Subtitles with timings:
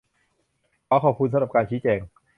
[0.87, 1.99] ขอขอบคุณสำหรับการชี้แจง!